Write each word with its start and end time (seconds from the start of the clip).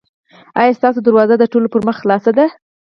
ایا 0.59 0.77
ستاسو 0.79 0.99
دروازه 1.03 1.35
د 1.37 1.43
ټولو 1.51 1.67
پر 1.73 1.81
مخ 1.87 1.95
خلاصه 2.01 2.31
ده؟ 2.37 2.45